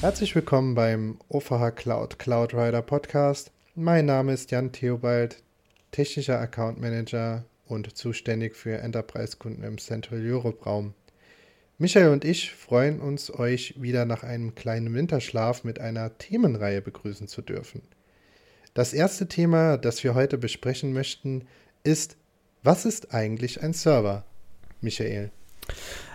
[0.00, 3.50] Herzlich willkommen beim OVH Cloud Cloud Rider Podcast.
[3.74, 5.42] Mein Name ist Jan Theobald,
[5.90, 10.94] technischer Account Manager und zuständig für Enterprise-Kunden im Central Europe Raum.
[11.78, 17.26] Michael und ich freuen uns, euch wieder nach einem kleinen Winterschlaf mit einer Themenreihe begrüßen
[17.26, 17.82] zu dürfen.
[18.74, 21.48] Das erste Thema, das wir heute besprechen möchten,
[21.82, 22.16] ist,
[22.62, 24.24] was ist eigentlich ein Server?
[24.80, 25.32] Michael.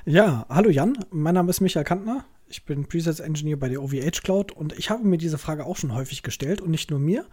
[0.06, 2.26] Ja, hallo Jan, mein Name ist Michael Kantner.
[2.54, 5.76] Ich bin Presets Engineer bei der OVH Cloud und ich habe mir diese Frage auch
[5.76, 7.26] schon häufig gestellt und nicht nur mir.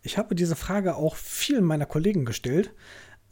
[0.00, 2.72] Ich habe diese Frage auch vielen meiner Kollegen gestellt,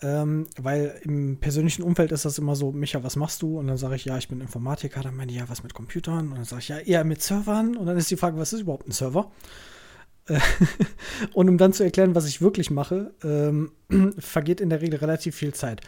[0.02, 3.56] ähm, weil im persönlichen Umfeld ist das immer so, Micha, was machst du?
[3.56, 5.00] Und dann sage ich, ja, ich bin Informatiker.
[5.00, 6.30] Dann meine ich, ja, was mit Computern?
[6.30, 7.76] Und dann sage ich, ja, eher mit Servern.
[7.76, 9.30] Und dann ist die Frage, was ist überhaupt ein Server?
[11.32, 13.72] und um dann zu erklären, was ich wirklich mache, ähm,
[14.18, 15.80] vergeht in der Regel relativ viel Zeit.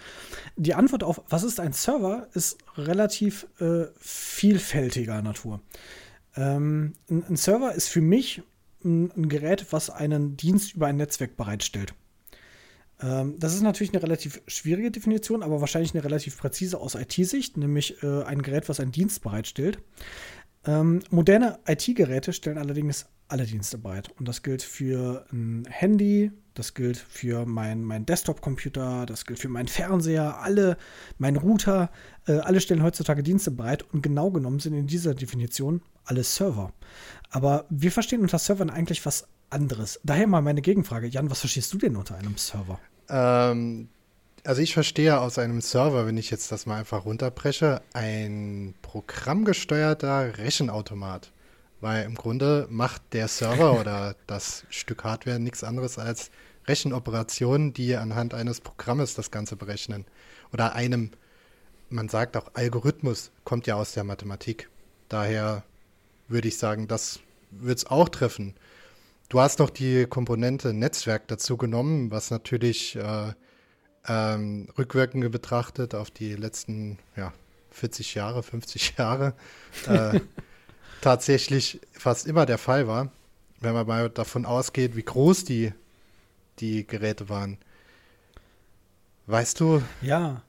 [0.56, 5.60] Die Antwort auf, was ist ein Server, ist relativ äh, vielfältiger Natur.
[6.36, 8.42] Ähm, ein, ein, Server ist für mich
[8.84, 11.94] ein, ein, Gerät, was einen Dienst über ein Netzwerk bereitstellt.
[13.02, 17.56] Ähm, das ist natürlich eine relativ schwierige Definition, aber wahrscheinlich eine relativ präzise aus IT-Sicht,
[17.56, 19.78] nämlich äh, ein Gerät, was einen Dienst bereitstellt.
[20.66, 24.10] Ähm, moderne IT-Geräte stellen allerdings alle Dienste bereit.
[24.18, 29.48] Und das gilt für ein Handy, das gilt für mein, mein Desktop-Computer, das gilt für
[29.48, 30.76] meinen Fernseher, alle,
[31.18, 31.90] mein Router,
[32.26, 36.72] äh, alle stellen heutzutage Dienste bereit und genau genommen sind in dieser Definition alle Server.
[37.30, 40.00] Aber wir verstehen unter Servern eigentlich was anderes.
[40.04, 41.06] Daher mal meine Gegenfrage.
[41.06, 42.80] Jan, was verstehst du denn unter einem Server?
[43.08, 43.88] Ähm,
[44.44, 50.38] also ich verstehe aus einem Server, wenn ich jetzt das mal einfach runterbreche, ein programmgesteuerter
[50.38, 51.32] Rechenautomat.
[51.80, 56.30] Weil im Grunde macht der Server oder das Stück Hardware nichts anderes als
[56.66, 60.04] Rechenoperationen, die anhand eines Programmes das Ganze berechnen.
[60.52, 61.10] Oder einem,
[61.88, 64.68] man sagt auch Algorithmus, kommt ja aus der Mathematik.
[65.08, 65.64] Daher
[66.28, 67.20] würde ich sagen, das
[67.50, 68.54] wird es auch treffen.
[69.28, 73.32] Du hast noch die Komponente Netzwerk dazu genommen, was natürlich äh,
[74.06, 77.32] ähm, rückwirkend betrachtet auf die letzten ja,
[77.70, 79.34] 40 Jahre, 50 Jahre
[79.86, 80.20] äh,
[81.00, 83.10] tatsächlich fast immer der Fall war,
[83.60, 85.72] wenn man mal davon ausgeht, wie groß die,
[86.58, 87.58] die Geräte waren.
[89.26, 89.82] Weißt du?
[90.02, 90.42] Ja.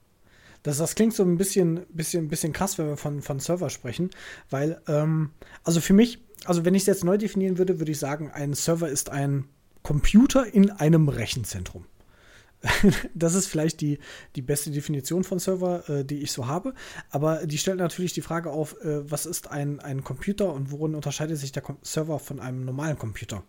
[0.63, 4.11] Das, das klingt so ein bisschen, bisschen, bisschen krass, wenn wir von, von Server sprechen,
[4.51, 5.31] weil, ähm,
[5.63, 8.53] also für mich, also wenn ich es jetzt neu definieren würde, würde ich sagen, ein
[8.53, 9.45] Server ist ein
[9.81, 11.85] Computer in einem Rechenzentrum.
[13.16, 13.99] das ist vielleicht die,
[14.35, 16.73] die beste Definition von Server, äh, die ich so habe.
[17.09, 20.95] Aber die stellt natürlich die Frage auf, äh, was ist ein, ein Computer und worin
[20.95, 23.44] unterscheidet sich der Com Server von einem normalen Computer?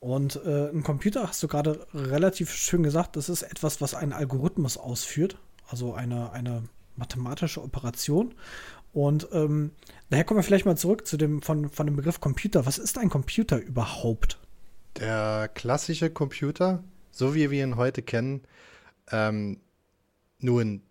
[0.00, 4.12] Und äh, ein Computer, hast du gerade relativ schön gesagt, das ist etwas, was einen
[4.12, 6.64] Algorithmus ausführt, also eine, eine
[6.96, 8.34] mathematische Operation.
[8.92, 9.72] Und ähm,
[10.10, 12.64] daher kommen wir vielleicht mal zurück zu dem, von, von dem Begriff Computer.
[12.64, 14.38] Was ist ein Computer überhaupt?
[14.98, 16.82] Der klassische Computer
[17.18, 18.42] so wie wir ihn heute kennen,
[19.10, 19.58] ähm,
[20.38, 20.82] nun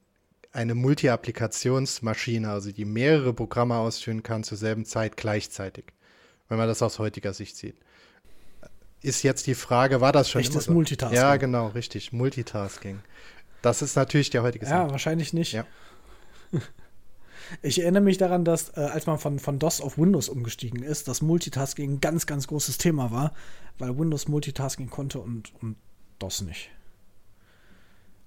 [0.52, 5.86] eine Multi-Applikationsmaschine, also die mehrere Programme ausführen kann zur selben Zeit gleichzeitig,
[6.50, 7.78] wenn man das aus heutiger Sicht sieht.
[9.02, 10.74] Ist jetzt die Frage, war das schon Echtes so?
[10.74, 11.16] Multitasking.
[11.18, 13.00] Ja, genau, richtig, Multitasking.
[13.62, 14.92] Das ist natürlich der heutige Ja, Sinn.
[14.92, 15.54] wahrscheinlich nicht.
[15.54, 15.66] Ja.
[17.62, 21.08] Ich erinnere mich daran, dass äh, als man von, von DOS auf Windows umgestiegen ist,
[21.08, 23.34] das Multitasking ein ganz, ganz großes Thema war,
[23.78, 25.78] weil Windows Multitasking konnte und, und
[26.20, 26.70] DOS nicht.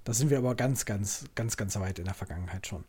[0.05, 2.85] Da sind wir aber ganz, ganz, ganz, ganz weit in der Vergangenheit schon.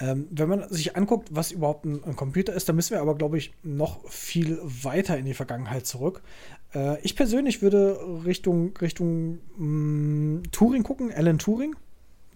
[0.00, 3.16] Ähm, wenn man sich anguckt, was überhaupt ein, ein, Computer ist, dann müssen wir aber,
[3.16, 6.22] glaube ich, noch viel weiter in die Vergangenheit zurück.
[6.72, 11.74] Äh, ich persönlich würde Richtung, Richtung mh, mm, Turing gucken, Alan Turing,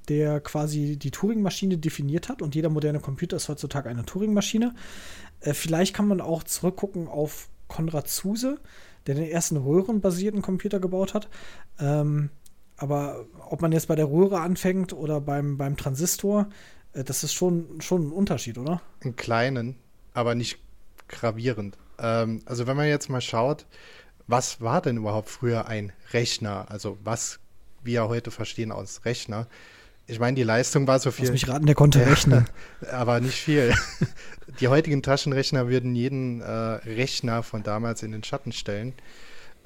[0.08, 4.74] der quasi die Turing-Maschine definiert hat und jeder moderne Computer ist heutzutage eine Turing-Maschine.
[5.40, 8.58] Äh, vielleicht kann man auch zurückgucken auf Konrad Zuse,
[9.06, 11.28] der den ersten röhrenbasierten Computer gebaut hat.
[11.78, 12.30] Ähm,
[12.76, 16.48] aber ob man jetzt bei der Röhre anfängt oder beim, beim Transistor,
[16.92, 18.80] äh, das ist schon, schon ein Unterschied, oder?
[19.02, 19.76] Einen kleinen,
[20.14, 20.58] aber nicht
[21.08, 21.76] gravierend.
[21.98, 23.66] Ähm, also wenn man jetzt mal schaut,
[24.26, 26.70] was war denn überhaupt früher ein Rechner?
[26.70, 27.38] Also was
[27.82, 29.46] wir heute verstehen als Rechner.
[30.06, 31.26] Ich meine, die Leistung war so viel.
[31.26, 32.46] Lass mich raten, der konnte rechnen.
[32.90, 33.74] aber nicht viel.
[34.60, 38.92] Die heutigen Taschenrechner würden jeden äh, Rechner von damals in den Schatten stellen.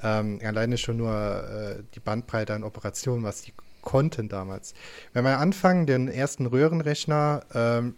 [0.02, 3.52] Ähm, alleine schon nur äh, die Bandbreite an Operationen, was die
[3.82, 4.74] konnten damals.
[5.12, 7.94] Wenn wir anfangen, den ersten Röhrenrechner, ähm,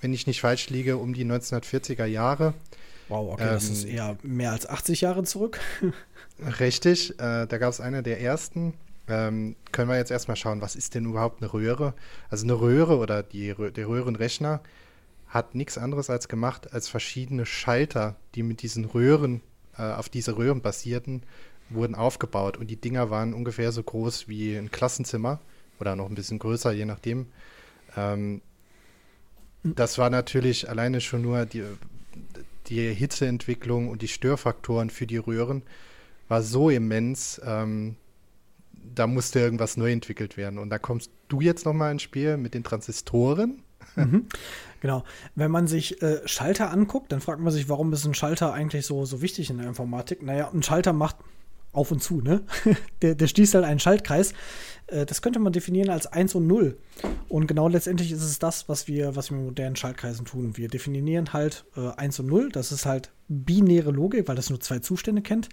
[0.00, 2.54] wenn ich nicht falsch liege, um die 1940er Jahre.
[3.08, 5.58] Wow, okay, ähm, das ist eher mehr als 80 Jahre zurück.
[6.60, 8.74] richtig, äh, da gab es einer der ersten.
[9.06, 11.94] Ähm, können wir jetzt erstmal schauen, was ist denn überhaupt eine Röhre?
[12.30, 14.62] Also eine Röhre oder die, der Röhrenrechner
[15.28, 19.40] hat nichts anderes als gemacht, als verschiedene Schalter, die mit diesen Röhren,
[19.76, 21.22] äh, auf diese Röhren basierten,
[21.70, 22.56] wurden aufgebaut.
[22.56, 25.40] Und die Dinger waren ungefähr so groß wie ein Klassenzimmer
[25.80, 27.26] oder noch ein bisschen größer, je nachdem.
[27.96, 28.40] Ähm,
[29.64, 31.64] das war natürlich alleine schon nur die,
[32.66, 35.62] die Hitzeentwicklung und die Störfaktoren für die Röhren
[36.28, 37.96] war so immens, ähm,
[38.94, 40.58] da musste irgendwas neu entwickelt werden.
[40.58, 43.62] Und da kommst du jetzt nochmal ins Spiel mit den Transistoren.
[43.96, 44.26] Mhm.
[44.80, 45.04] Genau.
[45.34, 48.86] Wenn man sich äh, Schalter anguckt, dann fragt man sich, warum ist ein Schalter eigentlich
[48.86, 50.22] so, so wichtig in der Informatik?
[50.22, 51.16] Naja, ein Schalter macht
[51.74, 52.42] auf und zu, ne?
[53.02, 54.32] der, der schließt halt einen Schaltkreis.
[54.86, 56.78] Äh, das könnte man definieren als 1 und 0.
[57.28, 60.56] Und genau letztendlich ist es das, was wir, was wir mit modernen Schaltkreisen tun.
[60.56, 62.50] Wir definieren halt äh, 1 und 0.
[62.50, 65.48] Das ist halt binäre Logik, weil das nur zwei Zustände kennt.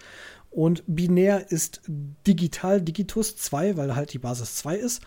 [0.49, 5.01] Und binär ist digital Digitus 2, weil halt die Basis 2 ist.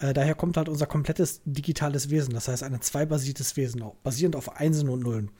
[0.00, 4.56] Äh, daher kommt halt unser komplettes digitales Wesen, das heißt ein 2-basiertes Wesen, basierend auf
[4.56, 5.30] Einsen und Nullen.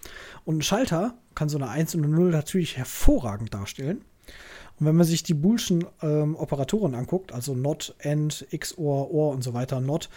[0.45, 4.05] Und ein Schalter kann so eine 1 und eine 0 natürlich hervorragend darstellen.
[4.79, 9.43] Und wenn man sich die Boolschen ähm, Operatoren anguckt, also Not, End, XOR, OR und
[9.43, 10.09] so weiter, Not,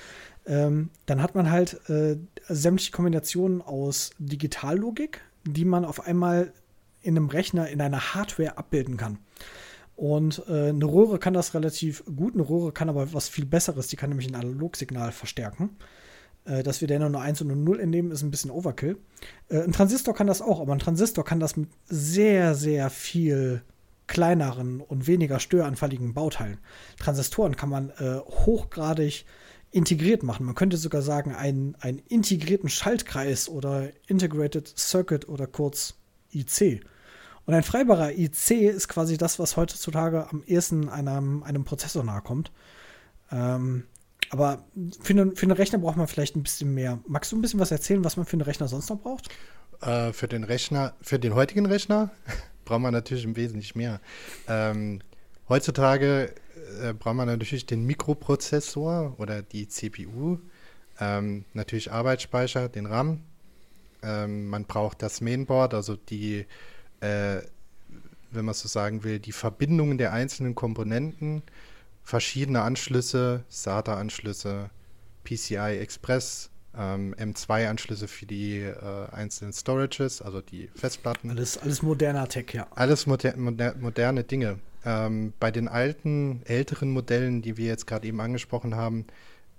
[0.45, 2.17] ähm, dann hat man halt äh,
[2.47, 6.53] sämtliche Kombinationen aus Digitallogik, die man auf einmal
[7.01, 9.17] in einem Rechner, in einer Hardware abbilden kann.
[9.95, 13.87] Und äh, eine Röhre kann das relativ gut, eine Röhre kann aber was viel Besseres,
[13.87, 15.77] die kann nämlich ein Analogsignal verstärken.
[16.45, 18.97] Äh, dass wir da nur eine 1 und eine 0 entnehmen, ist ein bisschen Overkill.
[19.49, 23.61] Äh, ein Transistor kann das auch, aber ein Transistor kann das mit sehr, sehr viel
[24.11, 26.59] kleineren und weniger störanfälligen Bauteilen.
[26.99, 29.25] Transistoren kann man äh, hochgradig
[29.71, 30.45] integriert machen.
[30.45, 35.95] Man könnte sogar sagen, einen, einen integrierten Schaltkreis oder Integrated Circuit oder kurz
[36.33, 36.83] IC.
[37.45, 42.21] Und ein freibarer IC ist quasi das, was heutzutage am ehesten einem, einem Prozessor nahe
[42.21, 42.51] kommt.
[43.31, 43.85] Ähm,
[44.29, 44.65] aber
[45.01, 46.99] für, eine, für einen Rechner braucht man vielleicht ein bisschen mehr.
[47.07, 49.29] Magst du ein bisschen was erzählen, was man für einen Rechner sonst noch braucht?
[49.81, 52.11] Äh, für den Rechner, für den heutigen Rechner
[52.65, 53.99] braucht man natürlich im Wesentlichen mehr.
[54.47, 55.01] Ähm,
[55.49, 56.33] heutzutage
[56.81, 60.39] äh, braucht man natürlich den Mikroprozessor oder die CPU,
[60.99, 63.23] ähm, natürlich Arbeitsspeicher, den RAM.
[64.03, 66.45] Ähm, man braucht das Mainboard, also die,
[66.99, 67.41] äh,
[68.31, 71.43] wenn man so sagen will, die Verbindungen der einzelnen Komponenten,
[72.03, 74.69] verschiedene Anschlüsse, SATA-Anschlüsse,
[75.23, 78.75] PCI Express, ähm, M2-Anschlüsse für die äh,
[79.11, 81.29] einzelnen Storages, also die Festplatten.
[81.29, 82.67] Alles, alles moderner Tech, ja.
[82.75, 84.59] Alles moder moder moderne Dinge.
[84.83, 89.05] Ähm, bei den alten, älteren Modellen, die wir jetzt gerade eben angesprochen haben,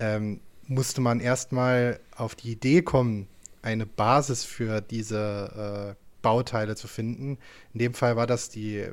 [0.00, 3.29] ähm, musste man erstmal auf die Idee kommen,
[3.62, 7.38] eine Basis für diese äh, Bauteile zu finden.
[7.75, 8.85] In dem Fall war das die,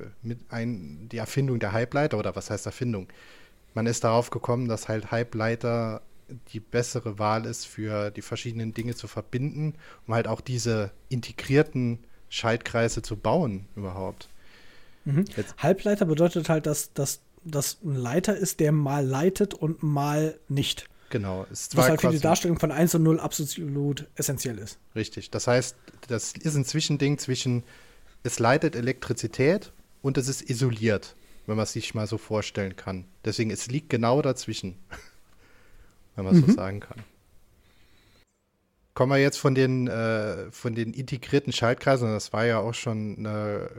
[0.49, 3.07] ein, die Erfindung der Halbleiter oder was heißt Erfindung?
[3.73, 6.01] Man ist darauf gekommen, dass halt Halbleiter
[6.53, 9.75] die bessere Wahl ist, für die verschiedenen Dinge zu verbinden,
[10.07, 11.99] um halt auch diese integrierten
[12.29, 14.29] Schaltkreise zu bauen überhaupt.
[15.05, 15.25] Mhm.
[15.57, 20.87] Halbleiter bedeutet halt, dass das ein Leiter ist, der mal leitet und mal nicht.
[21.09, 21.45] Genau.
[21.51, 24.77] Es Was halt für die Darstellung von 1 und 0 absolut essentiell ist.
[24.95, 25.31] Richtig.
[25.31, 25.75] Das heißt,
[26.07, 27.63] das ist ein Zwischending zwischen,
[28.23, 29.71] es leitet Elektrizität
[30.01, 31.15] und es ist isoliert,
[31.47, 33.05] wenn man es sich mal so vorstellen kann.
[33.25, 34.75] Deswegen, es liegt genau dazwischen
[36.19, 36.45] wenn man mhm.
[36.45, 36.97] so sagen kann.
[38.93, 43.17] Kommen wir jetzt von den, äh, von den integrierten Schaltkreisen, das war ja auch schon
[43.19, 43.69] eine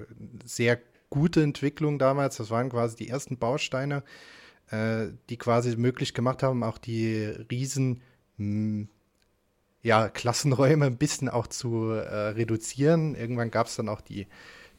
[0.45, 0.79] sehr
[1.11, 2.37] gute Entwicklung damals.
[2.37, 4.03] Das waren quasi die ersten Bausteine,
[4.71, 8.01] äh, die quasi möglich gemacht haben, auch die riesen
[8.39, 8.89] mh, hm,
[9.83, 13.15] ja, Klassenräume ein bisschen auch zu äh, reduzieren.
[13.15, 14.27] Irgendwann gab es dann auch die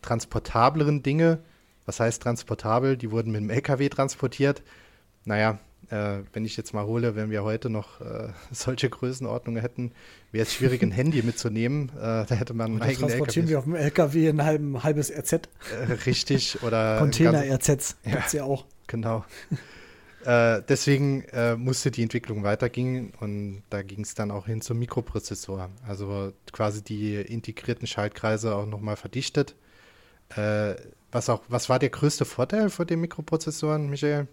[0.01, 1.43] transportableren Dinge.
[1.85, 2.97] Was heißt transportabel?
[2.97, 4.61] Die wurden mit dem LKW transportiert.
[5.25, 9.91] Naja, äh, wenn ich jetzt mal hole, wenn wir heute noch äh, solche Größenordnungen hätten,
[10.31, 11.89] wäre es schwierig, ein Handy mitzunehmen.
[11.97, 13.51] Äh, da hätte man einen eigenen transportieren LKW.
[13.51, 15.33] wir auf dem LKW ein, halben, halbes RZ.
[15.33, 18.65] Äh, richtig, oder Container-RZs gibt es ja, ja auch.
[18.87, 19.25] Genau.
[20.23, 24.77] Äh, deswegen äh, musste die Entwicklung weitergehen und da ging es dann auch hin zum
[24.79, 25.69] Mikroprozessor.
[25.87, 29.55] Also quasi die integrierten Schaltkreise auch nochmal verdichtet.
[31.11, 34.27] was, auch, was war der größte Vorteil von den Mikroprozessoren, Michael?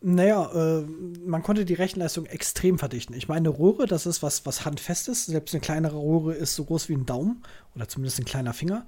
[0.00, 0.82] Naja, äh,
[1.26, 3.14] man konnte die Rechenleistung extrem verdichten.
[3.14, 5.26] Ich meine, eine Röhre, das ist was, was handfest ist.
[5.26, 7.42] Selbst eine kleinere Röhre ist so groß wie ein Daumen
[7.74, 8.86] oder zumindest ein kleiner Finger.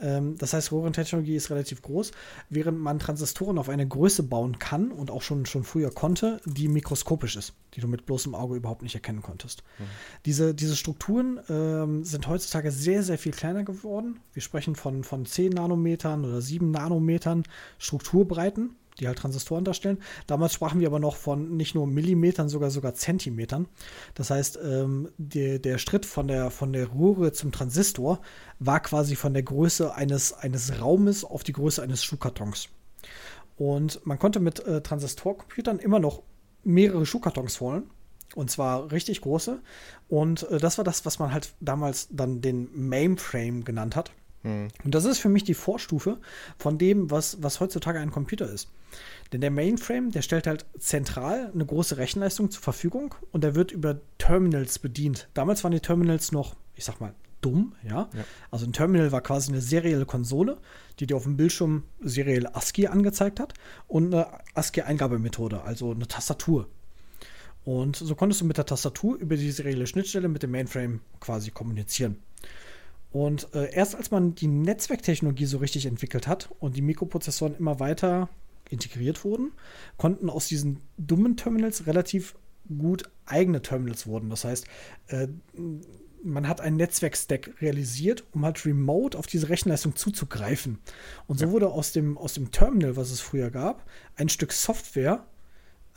[0.00, 2.12] Ähm, das heißt, Röhrentechnologie ist relativ groß,
[2.50, 6.68] während man Transistoren auf eine Größe bauen kann und auch schon, schon früher konnte, die
[6.68, 9.62] mikroskopisch ist, die du mit bloßem Auge überhaupt nicht erkennen konntest.
[9.78, 9.84] Mhm.
[10.24, 14.20] Diese, diese Strukturen ähm, sind heutzutage sehr, sehr viel kleiner geworden.
[14.32, 17.42] Wir sprechen von, von 10 Nanometern oder 7 Nanometern
[17.78, 19.98] Strukturbreiten die halt Transistoren darstellen.
[20.26, 23.66] Damals sprachen wir aber noch von nicht nur Millimetern, sogar sogar Zentimetern.
[24.14, 28.20] Das heißt, ähm, die, der Schritt von der, von der Röhre zum Transistor
[28.58, 32.68] war quasi von der Größe eines, eines Raumes auf die Größe eines Schuhkartons.
[33.56, 36.22] Und man konnte mit äh, Transistorcomputern immer noch
[36.64, 37.90] mehrere Schuhkartons holen.
[38.34, 39.60] Und zwar richtig große.
[40.08, 44.12] Und äh, das war das, was man halt damals dann den Mainframe genannt hat.
[44.42, 44.68] Hm.
[44.84, 46.18] Und das ist für mich die Vorstufe
[46.58, 48.68] von dem, was, was heutzutage ein Computer ist.
[49.32, 53.72] Denn der Mainframe, der stellt halt zentral eine große Rechenleistung zur Verfügung und der wird
[53.72, 55.28] über Terminals bedient.
[55.34, 58.08] Damals waren die Terminals noch, ich sag mal, dumm, ja.
[58.14, 58.24] ja.
[58.50, 60.58] Also ein Terminal war quasi eine serielle Konsole,
[60.98, 63.54] die dir auf dem Bildschirm seriell ASCII angezeigt hat
[63.86, 66.68] und eine ASCII-Eingabemethode, also eine Tastatur.
[67.64, 71.50] Und so konntest du mit der Tastatur über die serielle Schnittstelle mit dem Mainframe quasi
[71.50, 72.16] kommunizieren.
[73.10, 77.80] Und äh, erst als man die Netzwerktechnologie so richtig entwickelt hat und die Mikroprozessoren immer
[77.80, 78.28] weiter
[78.68, 79.52] integriert wurden,
[79.96, 82.34] konnten aus diesen dummen Terminals relativ
[82.76, 84.28] gut eigene Terminals wurden.
[84.28, 84.66] Das heißt,
[85.08, 85.28] äh,
[86.22, 90.78] man hat einen Netzwerkstack realisiert, um halt remote auf diese Rechenleistung zuzugreifen.
[91.26, 91.50] Und so ja.
[91.52, 95.24] wurde aus dem, aus dem Terminal, was es früher gab, ein Stück Software,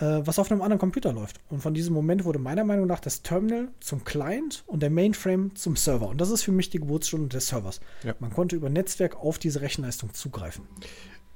[0.05, 1.39] was auf einem anderen Computer läuft.
[1.49, 5.55] Und von diesem Moment wurde meiner Meinung nach das Terminal zum Client und der Mainframe
[5.55, 6.07] zum Server.
[6.07, 7.79] Und das ist für mich die Geburtsstunde des Servers.
[8.03, 8.15] Ja.
[8.19, 10.65] Man konnte über Netzwerk auf diese Rechenleistung zugreifen.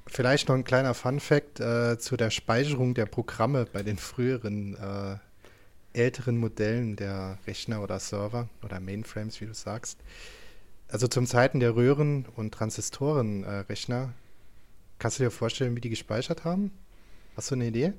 [0.08, 5.18] Vielleicht noch ein kleiner Fun-Fact äh, zu der Speicherung der Programme bei den früheren äh,
[5.94, 10.00] älteren Modellen der Rechner oder Server oder Mainframes, wie du sagst.
[10.88, 16.46] Also zum Zeiten der Röhren- und Transistorenrechner, äh, kannst du dir vorstellen, wie die gespeichert
[16.46, 16.72] haben?
[17.36, 17.94] Hast du eine Idee?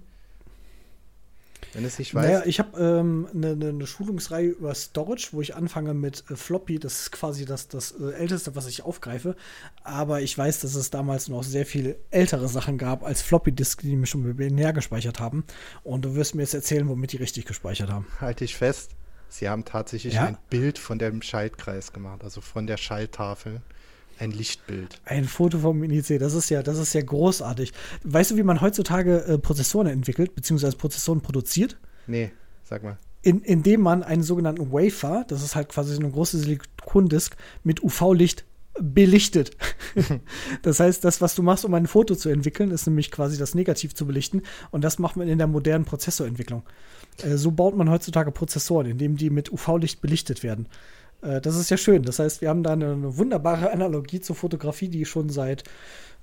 [1.73, 2.25] Wenn es nicht weiß.
[2.25, 6.78] Naja, ich habe ähm, eine, eine, Schulungsreihe über Storage, wo ich anfange mit äh, Floppy.
[6.78, 9.37] Das ist quasi das, das äh, Älteste, was ich aufgreife.
[9.82, 13.96] Aber ich weiß, dass es damals noch sehr viele ältere Sachen gab als Floppy-Disk, die
[13.96, 15.44] mich schon binär gespeichert haben.
[15.85, 18.06] Und du wirst mir jetzt erzählen, womit die richtig gespeichert haben.
[18.20, 18.92] Halte ich fest.
[19.28, 20.25] Sie haben tatsächlich ja?
[20.25, 23.61] ein Bild von dem Schaltkreis gemacht, also von der Schalttafel.
[24.18, 25.00] Ein Lichtbild.
[25.04, 27.73] Ein Foto vom Mini-C, das ist ja, das ist ja großartig.
[28.04, 31.76] Weißt du, wie man heutzutage äh, Prozessoren entwickelt, beziehungsweise Prozessoren produziert?
[32.06, 32.32] Nee,
[32.64, 32.99] sag mal.
[33.23, 37.82] In, indem man einen sogenannten Wafer, das ist halt quasi so eine große Silikondisk, mit
[37.82, 38.44] UV-Licht
[38.80, 39.56] belichtet.
[40.62, 43.54] das heißt, das, was du machst, um ein Foto zu entwickeln, ist nämlich quasi das
[43.54, 44.42] Negativ zu belichten.
[44.70, 46.62] Und das macht man in der modernen Prozessorentwicklung.
[47.23, 50.68] Äh, so baut man heutzutage Prozessoren, indem die mit UV-Licht belichtet werden.
[51.23, 52.02] Äh, das ist ja schön.
[52.02, 55.64] Das heißt, wir haben da eine, eine wunderbare Analogie zur Fotografie, die schon seit,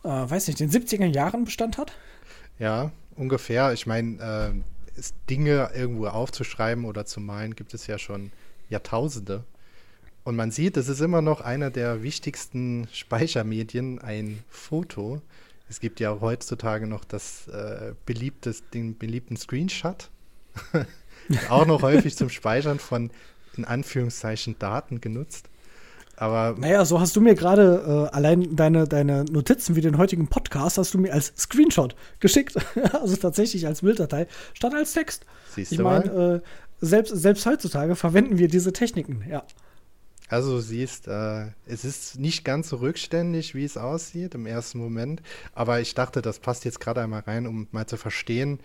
[0.04, 1.94] äh, weiß nicht, den 70er Jahren Bestand hat.
[2.60, 3.74] Ja, ungefähr.
[3.74, 4.54] Ich meine,
[4.98, 8.32] äh, Dinge irgendwo aufzuschreiben oder zu malen, gibt es ja schon
[8.70, 9.44] Jahrtausende.
[10.24, 15.22] Und man sieht, es ist immer noch einer der wichtigsten Speichermedien, ein Foto.
[15.68, 20.10] Es gibt ja heutzutage noch das äh, beliebtes, den beliebten Screenshot.
[21.50, 23.12] auch noch häufig zum Speichern von
[23.58, 25.50] in Anführungszeichen Daten genutzt.
[26.16, 30.28] Aber naja, so hast du mir gerade äh, allein deine, deine Notizen wie den heutigen
[30.28, 32.56] Podcast hast du mir als Screenshot geschickt.
[32.94, 35.26] also tatsächlich als Bilddatei, statt als Text.
[35.56, 39.44] Siehst ich meine, äh, selbst, selbst heutzutage verwenden wir diese Techniken, ja.
[40.30, 44.80] Also du siehst, äh, es ist nicht ganz so rückständig, wie es aussieht im ersten
[44.80, 45.22] Moment.
[45.54, 48.60] Aber ich dachte, das passt jetzt gerade einmal rein, um mal zu verstehen,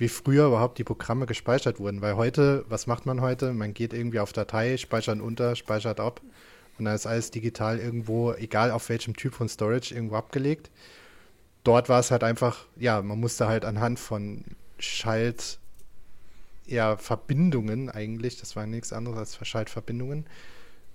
[0.00, 2.00] wie früher überhaupt die Programme gespeichert wurden.
[2.00, 3.52] Weil heute, was macht man heute?
[3.52, 6.22] Man geht irgendwie auf Datei, speichert unter, speichert ab
[6.78, 10.70] und dann ist alles digital irgendwo, egal auf welchem Typ von Storage, irgendwo abgelegt.
[11.64, 14.44] Dort war es halt einfach, ja, man musste halt anhand von
[14.78, 15.58] Schalt,
[16.66, 20.24] ja, Verbindungen eigentlich, das war nichts anderes als Schaltverbindungen,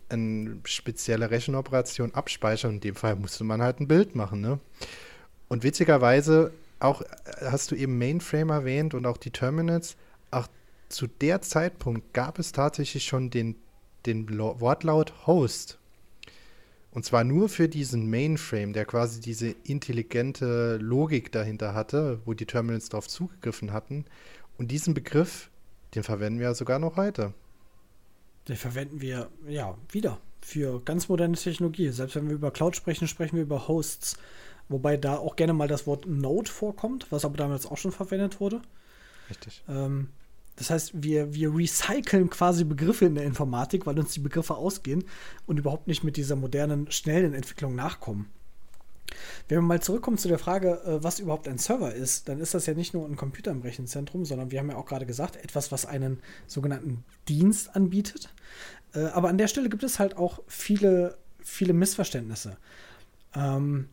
[0.10, 2.76] eine spezielle Rechenoperation abspeichern.
[2.76, 4.60] In dem Fall musste man halt ein Bild machen, ne?
[5.48, 7.06] Und witzigerweise auch äh,
[7.42, 9.96] hast du eben Mainframe erwähnt und auch die Terminals.
[10.32, 10.48] Auch
[10.90, 13.56] zu der Zeitpunkt gab es tatsächlich schon den,
[14.06, 15.80] den Wortlaut Host.
[16.92, 22.46] Und zwar nur für diesen Mainframe, der quasi diese intelligente Logik dahinter hatte, wo die
[22.46, 24.06] Terminals darauf zugegriffen hatten.
[24.58, 25.50] Und diesen Begriff,
[25.94, 27.34] den verwenden wir sogar noch heute.
[28.48, 31.90] Den verwenden wir ja wieder für ganz moderne Technologie.
[31.90, 34.18] Selbst wenn wir über Cloud sprechen, sprechen wir über Hosts.
[34.68, 38.40] Wobei da auch gerne mal das Wort Node vorkommt, was aber damals auch schon verwendet
[38.40, 38.62] wurde.
[39.30, 39.64] Richtig.
[39.70, 40.10] Ähm,
[40.56, 45.04] das heißt, wir, wir recyceln quasi Begriffe in der Informatik, weil uns die Begriffe ausgehen
[45.46, 48.30] und überhaupt nicht mit dieser modernen, schnellen Entwicklung nachkommen.
[49.48, 52.54] Wenn wir mal zurückkommen zu der Frage, äh, was überhaupt ein Server ist, dann ist
[52.54, 55.36] das ja nicht nur ein Computer im Rechenzentrum, sondern wir haben ja auch gerade gesagt,
[55.36, 58.34] etwas, was einen sogenannten Dienst anbietet.
[58.94, 62.58] Äh, aber an der Stelle gibt es halt auch viele, viele Missverständnisse.
[63.36, 63.90] Ähm,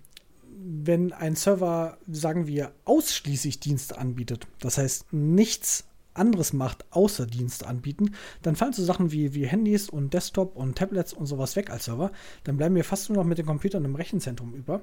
[0.65, 7.67] wenn ein Server, sagen wir, ausschließlich Dienste anbietet, das heißt nichts anderes macht, außer Dienste
[7.67, 11.71] anbieten, dann fallen so Sachen wie, wie Handys und Desktop und Tablets und sowas weg
[11.71, 12.13] als Server.
[12.45, 14.83] Dann bleiben wir fast nur noch mit den Computern im Rechenzentrum über.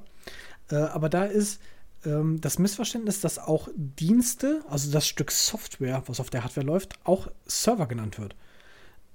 [0.71, 1.61] Äh, aber da ist
[2.05, 6.97] ähm, das Missverständnis, dass auch Dienste, also das Stück Software, was auf der Hardware läuft,
[7.03, 8.35] auch Server genannt wird.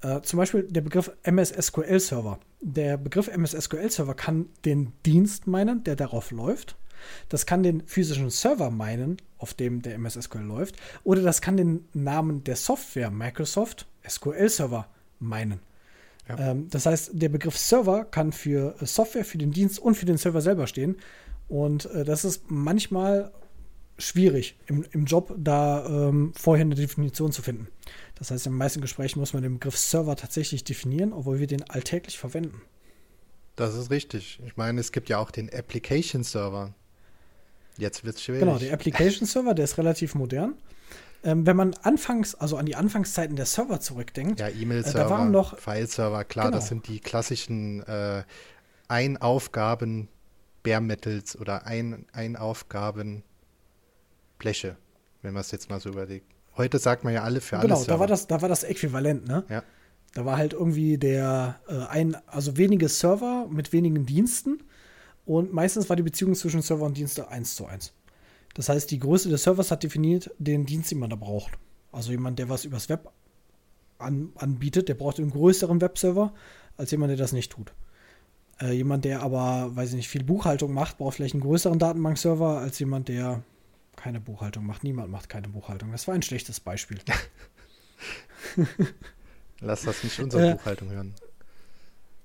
[0.04, 2.38] Äh, zum Beispiel der Begriff MS SQL Server.
[2.60, 6.76] Der Begriff MS SQL Server kann den Dienst meinen, der darauf läuft.
[7.30, 10.76] Das kann den physischen Server meinen, auf dem der MS SQL läuft.
[11.04, 14.88] Oder das kann den Namen der Software Microsoft SQL Server
[15.20, 15.60] meinen.
[16.28, 16.50] Ja.
[16.50, 20.18] Ähm, das heißt, der Begriff Server kann für Software, für den Dienst und für den
[20.18, 20.96] Server selber stehen.
[21.48, 23.32] Und äh, das ist manchmal
[23.98, 27.68] schwierig im, im Job, da ähm, vorher eine Definition zu finden.
[28.16, 31.46] Das heißt, in den meisten Gesprächen muss man den Begriff Server tatsächlich definieren, obwohl wir
[31.46, 32.60] den alltäglich verwenden.
[33.56, 34.40] Das ist richtig.
[34.44, 36.74] Ich meine, es gibt ja auch den Application Server.
[37.76, 38.40] Jetzt wird es schwierig.
[38.40, 40.54] Genau, der Application Server, der ist relativ modern.
[41.22, 46.24] Ähm, wenn man anfangs, also an die Anfangszeiten der Server zurückdenkt, ja, E-Mail-Server, äh, File-Server,
[46.24, 46.56] klar, genau.
[46.58, 48.24] das sind die klassischen äh,
[48.88, 50.08] Einaufgaben
[50.62, 53.22] Bare Metals oder ein, Einaufgaben
[54.38, 54.76] Bleche,
[55.22, 56.26] wenn man es jetzt mal so überlegt.
[56.56, 57.68] Heute sagt man ja alle für alles.
[57.68, 59.44] Genau, da war das, da war das Äquivalent, ne?
[59.48, 59.62] Ja.
[60.14, 64.62] Da war halt irgendwie der äh, ein, also wenige Server mit wenigen Diensten
[65.26, 67.92] und meistens war die Beziehung zwischen Server und Dienste eins zu eins.
[68.54, 71.52] Das heißt, die Größe des Servers hat definiert den Dienst, den man da braucht.
[71.90, 73.10] Also jemand, der was übers Web
[73.98, 76.32] an, anbietet, der braucht einen größeren Webserver
[76.76, 77.72] als jemand, der das nicht tut.
[78.60, 82.58] Äh, jemand, der aber, weiß ich nicht, viel Buchhaltung macht, braucht vielleicht einen größeren Datenbankserver
[82.58, 83.42] als jemand, der
[84.04, 84.84] keine Buchhaltung macht.
[84.84, 85.90] Niemand macht keine Buchhaltung.
[85.90, 86.98] Das war ein schlechtes Beispiel.
[89.60, 91.14] Lass das nicht unsere äh, Buchhaltung hören.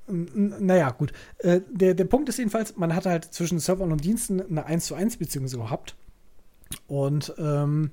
[0.07, 1.13] Naja, gut.
[1.38, 4.88] Äh, der, der Punkt ist jedenfalls, man hat halt zwischen Servern und Diensten eine 1
[4.88, 5.95] zu 1 Beziehung gehabt.
[6.88, 7.91] Und ähm,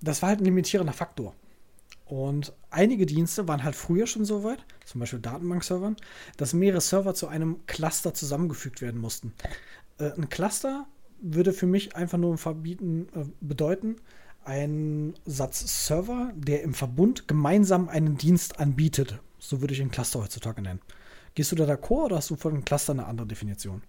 [0.00, 1.36] das war halt ein limitierender Faktor.
[2.06, 5.94] Und einige Dienste waren halt früher schon so weit, zum Beispiel Datenbankservern,
[6.38, 9.32] dass mehrere Server zu einem Cluster zusammengefügt werden mussten.
[9.98, 10.88] Äh, ein Cluster
[11.22, 13.96] würde für mich einfach nur verbieten, äh, bedeuten,
[14.44, 19.18] ein Satz Server, der im Verbund gemeinsam einen Dienst anbietet.
[19.38, 20.80] So würde ich einen Cluster heutzutage nennen.
[21.34, 23.82] Gehst du da d'accord oder hast du von einem Cluster eine andere Definition?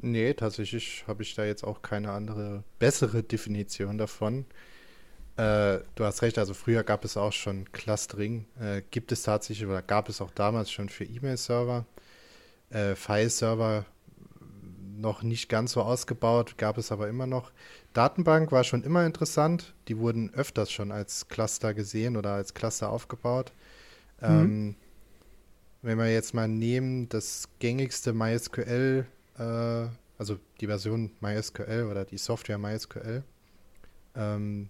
[0.00, 4.46] Nee, tatsächlich habe ich da jetzt auch keine andere, bessere Definition davon.
[5.36, 8.46] Äh, du hast recht, also früher gab es auch schon Clustering.
[8.60, 11.84] Äh, gibt es tatsächlich oder gab es auch damals schon für E-Mail-Server.
[12.70, 13.84] Äh, File-Server
[15.00, 17.52] noch nicht ganz so ausgebaut, gab es aber immer noch.
[17.92, 19.74] Datenbank war schon immer interessant.
[19.88, 23.52] Die wurden öfters schon als Cluster gesehen oder als Cluster aufgebaut.
[24.20, 24.26] Mhm.
[24.26, 24.76] Ähm,
[25.82, 29.06] wenn wir jetzt mal nehmen, das gängigste MySQL,
[29.38, 29.86] äh,
[30.18, 33.22] also die Version MySQL oder die Software MySQL,
[34.16, 34.68] ähm,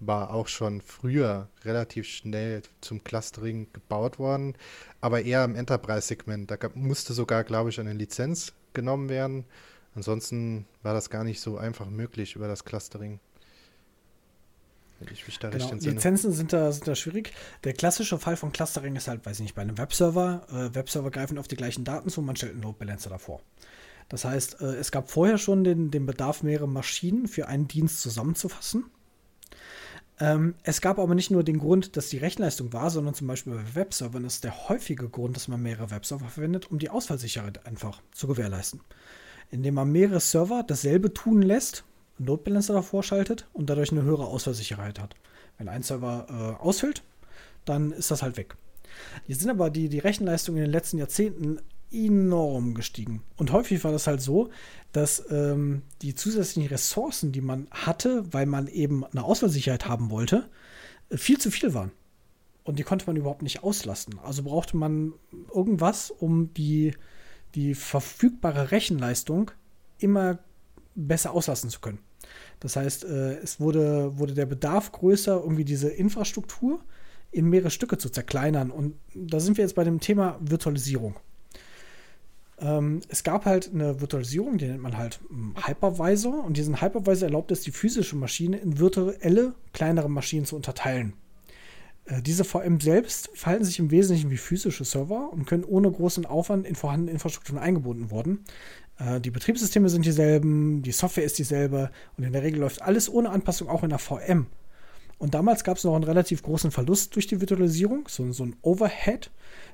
[0.00, 4.54] war auch schon früher relativ schnell zum Clustering gebaut worden,
[5.02, 6.50] aber eher im Enterprise-Segment.
[6.50, 9.44] Da gab, musste sogar, glaube ich, eine Lizenz genommen werden.
[9.94, 13.20] Ansonsten war das gar nicht so einfach möglich über das Clustering.
[15.10, 15.72] Ich mich da genau.
[15.72, 17.32] Lizenzen sind da, sind da schwierig.
[17.64, 20.46] Der klassische Fall von Clustering ist halt, weiß ich nicht, bei einem Webserver.
[20.50, 23.40] Äh, Webserver greifen auf die gleichen Daten zu, man stellt einen Load Balancer davor.
[24.10, 28.02] Das heißt, äh, es gab vorher schon den, den Bedarf, mehrere Maschinen für einen Dienst
[28.02, 28.84] zusammenzufassen.
[30.20, 33.54] Ähm, es gab aber nicht nur den Grund, dass die Rechenleistung war, sondern zum Beispiel
[33.54, 38.02] bei Webservern ist der häufige Grund, dass man mehrere Webserver verwendet, um die Ausfallsicherheit einfach
[38.12, 38.80] zu gewährleisten.
[39.50, 41.84] Indem man mehrere Server dasselbe tun lässt,
[42.18, 45.14] einen davor schaltet und dadurch eine höhere Ausfallsicherheit hat.
[45.56, 47.02] Wenn ein Server äh, ausfällt,
[47.64, 48.56] dann ist das halt weg.
[49.26, 51.60] Jetzt sind aber die, die Rechenleistungen in den letzten Jahrzehnten
[51.92, 53.22] enorm gestiegen.
[53.36, 54.50] Und häufig war das halt so,
[54.92, 60.48] dass ähm, die zusätzlichen Ressourcen, die man hatte, weil man eben eine Ausfallsicherheit haben wollte,
[61.10, 61.92] äh, viel zu viel waren.
[62.64, 64.18] Und die konnte man überhaupt nicht auslasten.
[64.18, 65.14] Also brauchte man
[65.52, 66.94] irgendwas, um die,
[67.54, 69.50] die verfügbare Rechenleistung
[69.98, 70.38] immer
[70.94, 71.98] besser auslasten zu können.
[72.60, 76.80] Das heißt, äh, es wurde, wurde der Bedarf größer, irgendwie diese Infrastruktur
[77.32, 78.70] in mehrere Stücke zu zerkleinern.
[78.70, 81.16] Und da sind wir jetzt bei dem Thema Virtualisierung.
[82.60, 86.44] Ähm, es gab halt eine Virtualisierung, die nennt man halt hm, Hypervisor.
[86.44, 91.14] Und diesen Hypervisor erlaubt es, die physische Maschine in virtuelle, kleinere Maschinen zu unterteilen.
[92.04, 96.26] Äh, diese VM selbst verhalten sich im Wesentlichen wie physische Server und können ohne großen
[96.26, 98.44] Aufwand in vorhandene Infrastrukturen eingebunden werden.
[98.98, 103.08] Äh, die Betriebssysteme sind dieselben, die Software ist dieselbe und in der Regel läuft alles
[103.12, 104.46] ohne Anpassung auch in der VM.
[105.18, 108.56] Und damals gab es noch einen relativ großen Verlust durch die Virtualisierung, so, so ein
[108.62, 109.30] Overhead.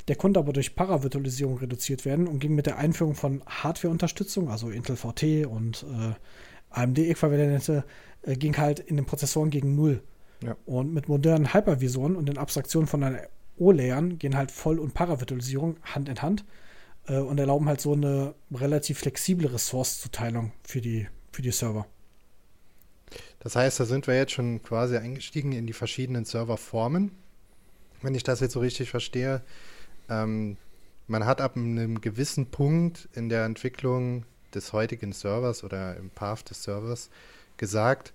[0.08, 4.70] Der konnte aber durch Paravirtualisierung reduziert werden und ging mit der Einführung von Hardware-Unterstützung, also
[4.70, 6.14] Intel VT und äh,
[6.70, 7.84] AMD-Äquivalente,
[8.22, 10.02] äh, ging halt in den Prozessoren gegen Null.
[10.44, 10.56] Ja.
[10.64, 13.22] Und mit modernen Hypervisoren und den Abstraktionen von einer
[13.56, 16.44] O-Layern gehen halt Voll- und Paravirtualisierung Hand in Hand
[17.08, 21.86] äh, und erlauben halt so eine relativ flexible Ressourcezuteilung für die, für die Server.
[23.40, 27.12] Das heißt, da sind wir jetzt schon quasi eingestiegen in die verschiedenen Serverformen.
[28.02, 29.42] Wenn ich das jetzt so richtig verstehe,
[30.08, 30.56] ähm,
[31.06, 36.50] man hat ab einem gewissen Punkt in der Entwicklung des heutigen Servers oder im Path
[36.50, 37.10] des Servers
[37.56, 38.12] gesagt,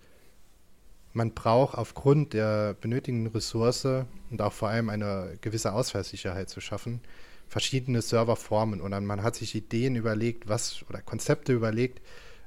[1.13, 3.86] man braucht aufgrund der benötigten Ressource
[4.30, 7.01] und auch vor allem eine gewisse Ausfallsicherheit zu schaffen,
[7.47, 8.82] verschiedene Serverformen.
[8.82, 12.01] Und dann man hat sich Ideen überlegt, was oder Konzepte überlegt,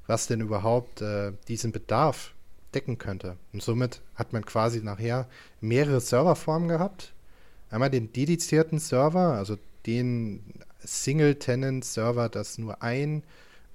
[0.07, 2.35] was denn überhaupt äh, diesen Bedarf
[2.74, 3.37] decken könnte.
[3.52, 5.28] Und somit hat man quasi nachher
[5.61, 7.13] mehrere Serverformen gehabt.
[7.74, 10.44] Einmal den dedizierten Server, also den
[10.84, 13.24] Single-Tenant-Server, das nur ein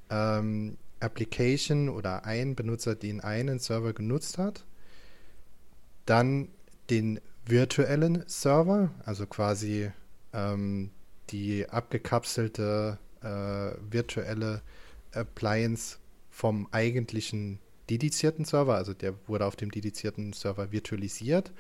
[0.10, 4.64] ähm, Application oder ein Benutzer den einen Server genutzt hat.
[6.06, 6.48] Dann
[6.90, 9.92] den virtuellen Server, also quasi
[10.32, 10.92] ähm,
[11.30, 14.62] die abgekapselte äh, virtuelle
[15.12, 15.98] Appliance
[16.30, 17.60] vom eigentlichen
[17.90, 21.52] dedizierten Server, also der wurde auf dem dedizierten Server virtualisiert.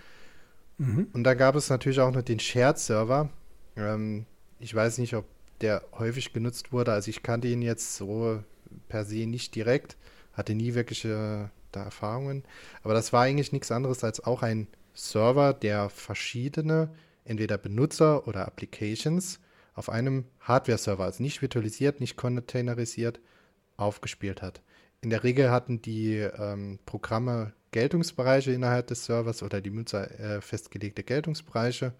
[0.79, 1.07] Mhm.
[1.13, 3.29] Und da gab es natürlich auch noch den Shared-Server.
[3.75, 4.25] Ähm,
[4.59, 5.25] ich weiß nicht, ob
[5.61, 6.93] der häufig genutzt wurde.
[6.93, 8.41] Also ich kannte ihn jetzt so
[8.87, 9.97] per se nicht direkt,
[10.33, 12.43] hatte nie wirkliche da Erfahrungen.
[12.81, 16.89] Aber das war eigentlich nichts anderes als auch ein Server, der verschiedene,
[17.25, 19.39] entweder Benutzer oder Applications
[19.73, 23.19] auf einem Hardware-Server, also nicht virtualisiert, nicht containerisiert,
[23.77, 24.61] aufgespielt hat.
[25.01, 30.41] In der Regel hatten die ähm, Programme Geltungsbereiche innerhalb des Servers oder die Nutzer äh,
[30.41, 31.93] festgelegte Geltungsbereiche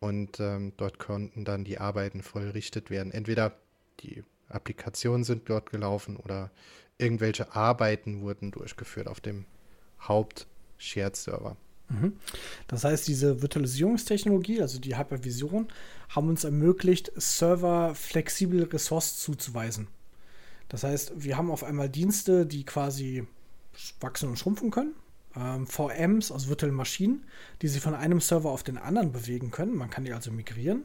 [0.00, 3.12] und ähm, dort konnten dann die Arbeiten vollrichtet werden.
[3.12, 3.56] Entweder
[4.00, 6.50] die Applikationen sind dort gelaufen oder
[6.98, 9.46] irgendwelche Arbeiten wurden durchgeführt auf dem
[10.06, 11.56] Haupt-Shared-Server.
[11.88, 12.14] Mhm.
[12.68, 15.68] Das heißt, diese Virtualisierungstechnologie, also die Hypervision,
[16.08, 19.88] haben uns ermöglicht, Server flexibel Ressourcen zuzuweisen.
[20.68, 23.26] Das heißt, wir haben auf einmal Dienste, die quasi
[24.00, 24.94] wachsen und schrumpfen können.
[25.36, 27.24] Ähm, VMs, also virtuelle Maschinen,
[27.62, 29.76] die sich von einem Server auf den anderen bewegen können.
[29.76, 30.84] Man kann die also migrieren.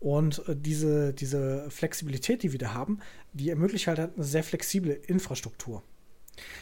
[0.00, 3.00] Und äh, diese, diese Flexibilität, die wir da haben,
[3.32, 5.82] die ermöglicht halt eine sehr flexible Infrastruktur.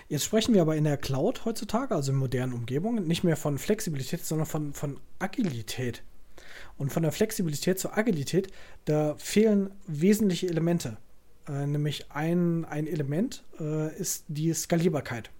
[0.08, 3.58] Jetzt sprechen wir aber in der Cloud heutzutage, also in modernen Umgebungen, nicht mehr von
[3.58, 6.02] Flexibilität, sondern von, von Agilität.
[6.78, 8.48] Und von der Flexibilität zur Agilität,
[8.84, 10.98] da fehlen wesentliche Elemente.
[11.48, 15.30] Äh, nämlich ein, ein Element äh, ist die Skalierbarkeit.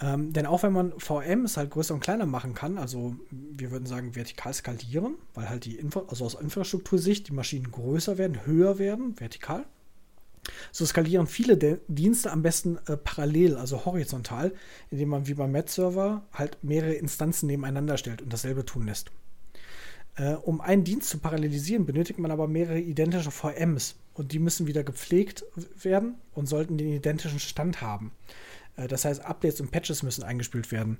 [0.00, 3.86] Ähm, denn auch wenn man VMs halt größer und kleiner machen kann, also wir würden
[3.86, 8.78] sagen vertikal skalieren, weil halt die Info also aus Infrastruktursicht die Maschinen größer werden, höher
[8.78, 9.64] werden, vertikal.
[10.70, 14.52] So skalieren viele De Dienste am besten äh, parallel, also horizontal,
[14.90, 19.10] indem man wie beim Met-Server halt mehrere Instanzen nebeneinander stellt und dasselbe tun lässt.
[20.16, 24.66] Äh, um einen Dienst zu parallelisieren, benötigt man aber mehrere identische VMs und die müssen
[24.66, 25.44] wieder gepflegt
[25.82, 28.12] werden und sollten den identischen Stand haben.
[28.76, 30.98] Äh, das heißt, Updates und Patches müssen eingespielt werden.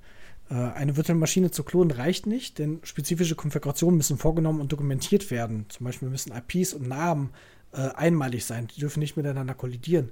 [0.50, 5.30] Äh, eine virtuelle Maschine zu klonen reicht nicht, denn spezifische Konfigurationen müssen vorgenommen und dokumentiert
[5.30, 5.66] werden.
[5.68, 7.30] Zum Beispiel müssen IPs und Namen
[7.72, 8.68] äh, einmalig sein.
[8.74, 10.10] Die dürfen nicht miteinander kollidieren.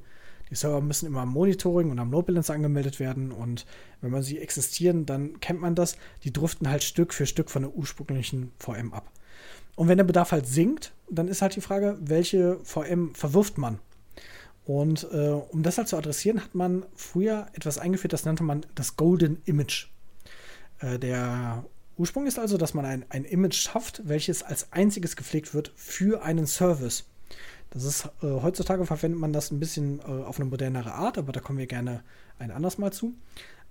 [0.51, 3.65] Die Server müssen immer am Monitoring und am Load Balancer angemeldet werden und
[4.03, 5.97] wenn man sie existieren, dann kennt man das.
[6.23, 9.11] Die driften halt Stück für Stück von der ursprünglichen VM ab.
[9.77, 13.81] Und wenn der Bedarf halt sinkt, dann ist halt die Frage, welche VM verwirft man?
[14.65, 18.65] Und äh, um das halt zu adressieren, hat man früher etwas eingeführt, das nannte man
[18.75, 19.89] das Golden Image.
[20.81, 21.65] Äh, der
[21.97, 26.23] Ursprung ist also, dass man ein, ein Image schafft, welches als einziges gepflegt wird für
[26.23, 27.05] einen Service.
[27.71, 31.33] Das ist äh, heutzutage verwendet man das ein bisschen äh, auf eine modernere Art, aber
[31.33, 32.03] da kommen wir gerne
[32.39, 33.15] ein anderes Mal zu.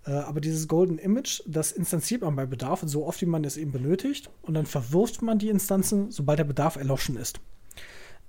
[0.06, 3.58] Äh, aber dieses Golden Image, das instanziert man bei Bedarf so oft, wie man es
[3.58, 7.40] eben benötigt, und dann verwirft man die Instanzen, sobald der Bedarf erloschen ist.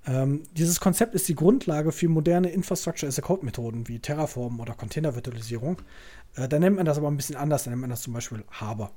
[0.07, 4.59] Ähm, dieses Konzept ist die Grundlage für moderne Infrastructure as a Code Methoden wie Terraform
[4.59, 5.81] oder Containervirtualisierung.
[6.35, 8.43] Äh, da nennt man das aber ein bisschen anders, da nennt man das zum Beispiel
[8.51, 8.91] Harbor.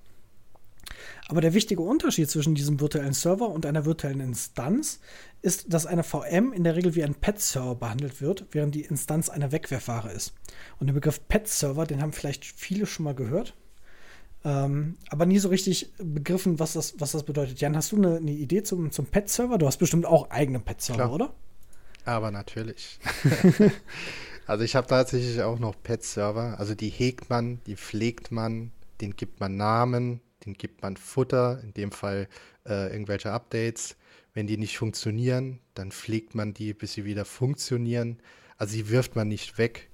[1.28, 5.00] Aber der wichtige Unterschied zwischen diesem virtuellen Server und einer virtuellen Instanz
[5.42, 9.28] ist, dass eine VM in der Regel wie ein Pet-Server behandelt wird, während die Instanz
[9.28, 10.32] eine Wegwerfware ist.
[10.80, 13.54] Und der Begriff Pet-Server, den haben vielleicht viele schon mal gehört.
[14.44, 17.60] Ähm, aber nie so richtig begriffen, was das, was das bedeutet.
[17.60, 19.58] Jan, hast du eine, eine Idee zum, zum Pet-Server?
[19.58, 21.34] Du hast bestimmt auch eigene Pet-Server, oder?
[22.04, 22.98] Aber natürlich.
[24.46, 26.58] also ich habe tatsächlich auch noch Pet-Server.
[26.58, 31.60] Also die hegt man, die pflegt man, den gibt man Namen, den gibt man Futter,
[31.62, 32.28] in dem Fall
[32.66, 33.96] äh, irgendwelche Updates.
[34.34, 38.20] Wenn die nicht funktionieren, dann pflegt man die, bis sie wieder funktionieren.
[38.56, 39.87] Also die wirft man nicht weg.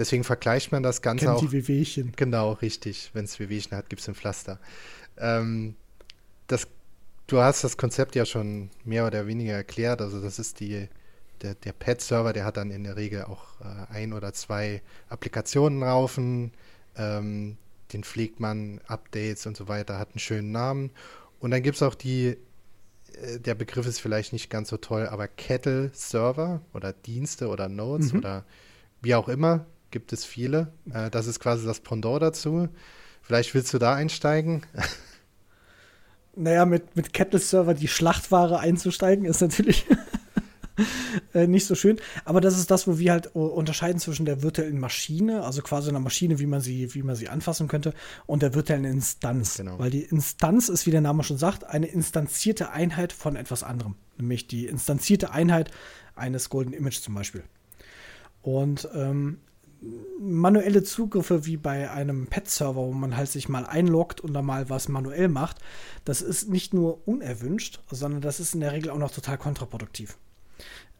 [0.00, 1.40] Deswegen vergleicht man das Ganze Kennt auch.
[1.40, 2.12] die Wehwehchen.
[2.16, 3.10] Genau, richtig.
[3.12, 4.58] Wenn es Wehwehchen hat, gibt es ein Pflaster.
[5.18, 5.76] Ähm,
[6.46, 6.66] das,
[7.26, 10.00] du hast das Konzept ja schon mehr oder weniger erklärt.
[10.00, 10.88] Also das ist die,
[11.42, 15.80] der, der Pet-Server, der hat dann in der Regel auch äh, ein oder zwei Applikationen
[15.80, 16.52] laufen.
[16.96, 17.58] Ähm,
[17.92, 20.92] den pflegt man, Updates und so weiter, hat einen schönen Namen.
[21.40, 22.38] Und dann gibt es auch die,
[23.20, 28.12] äh, der Begriff ist vielleicht nicht ganz so toll, aber Kettle-Server oder Dienste oder Nodes
[28.14, 28.18] Mhm.
[28.20, 28.44] oder
[29.02, 30.72] wie auch immer, gibt es viele.
[30.92, 32.68] Äh, das ist quasi das Pendant dazu.
[33.22, 34.62] Vielleicht willst du da einsteigen?
[36.36, 39.84] Naja, mit, mit Kettle-Server die Schlachtware einzusteigen, ist natürlich
[41.34, 42.00] äh, nicht so schön.
[42.24, 46.00] Aber das ist das, wo wir halt unterscheiden zwischen der virtuellen Maschine, also quasi einer
[46.00, 47.94] Maschine, wie man sie, wie man sie anfassen könnte,
[48.26, 49.56] und der virtuellen Instanz.
[49.56, 49.78] Genau.
[49.78, 53.96] Weil die Instanz ist, wie der Name schon sagt, eine instanzierte Einheit von etwas anderem.
[54.16, 55.70] Nämlich die instanzierte Einheit
[56.14, 57.42] eines Golden Image zum Beispiel.
[58.42, 59.38] Und ähm,
[60.18, 64.68] manuelle Zugriffe wie bei einem Pet-Server, wo man halt sich mal einloggt und dann mal
[64.68, 65.58] was manuell macht,
[66.04, 70.18] das ist nicht nur unerwünscht, sondern das ist in der Regel auch noch total kontraproduktiv.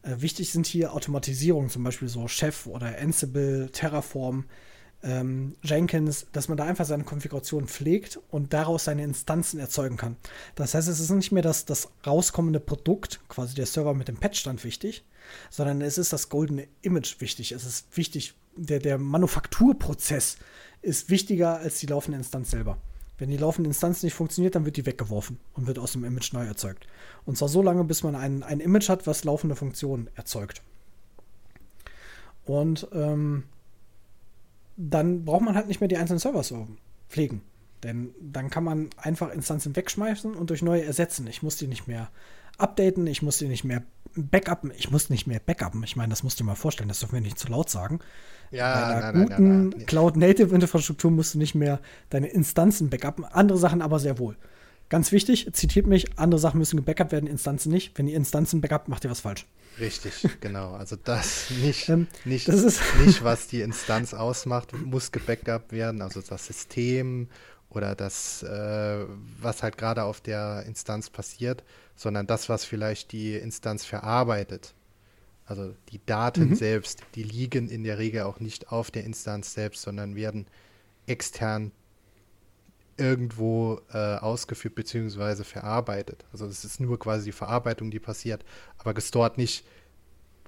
[0.03, 4.45] Äh, wichtig sind hier Automatisierungen, zum Beispiel so Chef oder Ansible, Terraform,
[5.03, 10.15] ähm, Jenkins, dass man da einfach seine Konfiguration pflegt und daraus seine Instanzen erzeugen kann.
[10.55, 14.17] Das heißt, es ist nicht mehr das, das rauskommende Produkt, quasi der Server mit dem
[14.17, 15.03] Patchstand wichtig,
[15.49, 17.51] sondern es ist das goldene Image wichtig.
[17.51, 20.37] Es ist wichtig, der, der Manufakturprozess
[20.81, 22.77] ist wichtiger als die laufende Instanz selber.
[23.17, 26.33] Wenn die laufende Instanz nicht funktioniert, dann wird die weggeworfen und wird aus dem Image
[26.33, 26.87] neu erzeugt.
[27.23, 30.63] Und zwar so lange, bis man ein, ein Image hat, was laufende Funktionen erzeugt.
[32.45, 33.43] Und ähm,
[34.75, 36.67] dann braucht man halt nicht mehr die einzelnen Server so
[37.09, 37.41] pflegen.
[37.83, 41.27] Denn dann kann man einfach Instanzen wegschmeißen und durch neue ersetzen.
[41.27, 42.09] Ich muss die nicht mehr
[42.61, 43.83] updaten, ich muss die nicht mehr
[44.15, 45.83] backuppen, ich muss nicht mehr backuppen.
[45.83, 47.99] Ich meine, das musst du dir mal vorstellen, das dürfen wir nicht zu laut sagen.
[48.51, 49.85] Ja, Bei einer nein, nein, guten nein, nein.
[49.85, 54.35] Cloud-Native-Infrastruktur musst du nicht mehr deine Instanzen backuppen, andere Sachen aber sehr wohl.
[54.89, 57.97] Ganz wichtig, zitiert mich, andere Sachen müssen gebackupt werden, Instanzen nicht.
[57.97, 59.45] Wenn ihr Instanzen backupt, macht ihr was falsch.
[59.79, 60.73] Richtig, genau.
[60.73, 66.01] Also das nicht, Ähm, nicht, das ist- nicht, was die Instanz ausmacht, muss gebackupt werden.
[66.01, 67.29] Also das System
[67.69, 69.05] oder das, äh,
[69.39, 71.63] was halt gerade auf der Instanz passiert,
[72.01, 74.73] sondern das, was vielleicht die Instanz verarbeitet.
[75.45, 76.55] Also die Daten Mhm.
[76.55, 80.47] selbst, die liegen in der Regel auch nicht auf der Instanz selbst, sondern werden
[81.05, 81.71] extern
[82.97, 85.43] irgendwo äh, ausgeführt bzw.
[85.43, 86.25] verarbeitet.
[86.33, 88.43] Also es ist nur quasi die Verarbeitung, die passiert,
[88.79, 89.63] aber gestort nicht.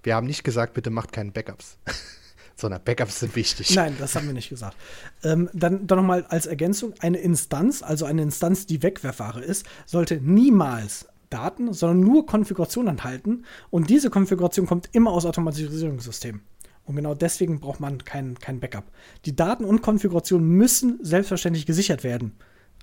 [0.02, 1.78] Wir haben nicht gesagt, bitte macht keine Backups,
[2.56, 3.76] sondern Backups sind wichtig.
[3.76, 4.76] Nein, das haben wir nicht gesagt.
[5.24, 10.16] Ähm, dann dann nochmal als Ergänzung: Eine Instanz, also eine Instanz, die Wegwerfware ist, sollte
[10.20, 13.46] niemals Daten, sondern nur Konfiguration enthalten.
[13.70, 16.42] Und diese Konfiguration kommt immer aus Automatisierungssystemen.
[16.86, 18.86] Und genau deswegen braucht man kein, kein Backup.
[19.26, 22.34] Die Daten und Konfiguration müssen selbstverständlich gesichert werden,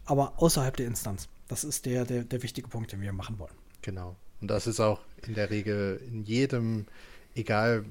[0.04, 1.28] aber außerhalb der Instanz.
[1.48, 3.54] Das ist der, der, der wichtige Punkt, den wir machen wollen.
[3.82, 4.16] Genau.
[4.40, 6.86] Und das ist auch in der Regel in jedem,
[7.34, 7.84] egal,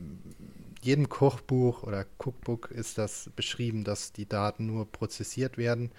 [0.81, 5.91] jedem Kochbuch oder Cookbook ist das beschrieben, dass die Daten nur prozessiert werden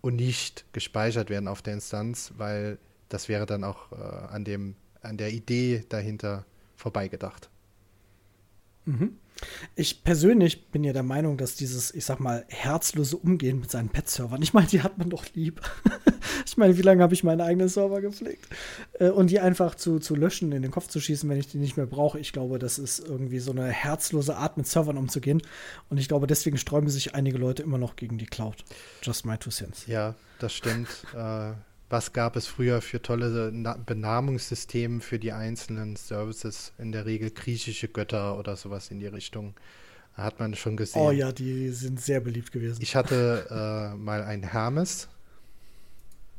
[0.00, 2.78] und nicht gespeichert werden auf der Instanz, weil
[3.12, 6.44] das wäre dann auch äh, an dem, an der Idee dahinter
[6.76, 7.50] vorbeigedacht.
[9.74, 13.88] Ich persönlich bin ja der Meinung, dass dieses, ich sag mal, herzlose Umgehen mit seinen
[13.88, 15.60] Pet-Servern, ich meine, die hat man doch lieb.
[16.46, 18.46] ich meine, wie lange habe ich meine eigenen Server gepflegt?
[18.98, 21.58] Äh, und die einfach zu, zu löschen, in den Kopf zu schießen, wenn ich die
[21.58, 25.42] nicht mehr brauche, ich glaube, das ist irgendwie so eine herzlose Art, mit Servern umzugehen.
[25.88, 28.64] Und ich glaube, deswegen sträuben sich einige Leute immer noch gegen die Cloud.
[29.02, 29.86] Just my two cents.
[29.86, 30.88] Ja, das stimmt.
[31.14, 31.52] äh,
[31.92, 36.72] was gab es früher für tolle Na Benamungssysteme für die einzelnen Services?
[36.78, 39.54] In der Regel griechische Götter oder sowas in die Richtung.
[40.14, 41.00] Hat man schon gesehen.
[41.02, 42.80] Oh ja, die sind sehr beliebt gewesen.
[42.82, 43.46] Ich hatte
[43.94, 45.08] äh, mal einen Hermes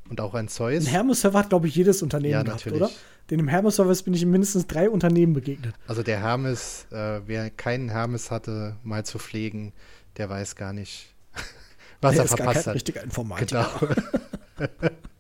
[0.10, 0.86] und auch einen Zeus.
[0.86, 2.82] Ein Hermes-Server hat, glaube ich, jedes Unternehmen Ja, gehabt, natürlich.
[2.82, 2.92] oder?
[3.30, 5.74] Den im Hermes-Service bin ich in mindestens drei Unternehmen begegnet.
[5.88, 9.72] Also der Hermes, äh, wer keinen Hermes hatte, mal zu pflegen,
[10.18, 11.08] der weiß gar nicht,
[12.02, 12.76] was Der er ist gar verpasst kein hat.
[12.76, 13.70] richtiger Informatiker.
[13.80, 14.70] Genau.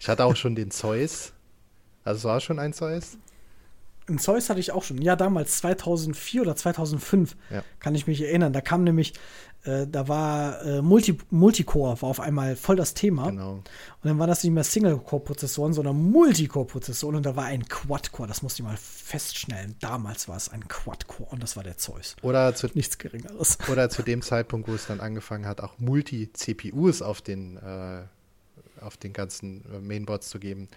[0.00, 1.32] ich hatte auch schon den Zeus.
[2.04, 3.16] Also es war schon ein Zeus.
[4.08, 5.00] Ein Zeus hatte ich auch schon.
[5.00, 7.62] Ja, damals 2004 oder 2005 Ja.
[7.78, 8.52] kann ich mich erinnern.
[8.52, 9.14] Da kam nämlich
[9.64, 13.30] äh, da war äh, Multi Multicore war auf einmal voll das Thema.
[13.30, 13.52] Genau.
[13.52, 13.64] Und
[14.02, 18.26] dann war das nicht mehr Single-Core-Prozessoren, sondern Multicore-Prozessoren und da war ein Quad-Core.
[18.26, 19.76] Das musste ich mal feststellen.
[19.78, 22.16] Damals war es ein Quad-Core und das war der Zeus.
[22.22, 23.58] Oder zu, Nichts Geringeres.
[23.70, 28.02] oder zu dem Zeitpunkt, wo es dann angefangen hat, auch Multi-CPUs auf den, äh,
[28.82, 30.68] auf den ganzen äh, Mainboards zu geben.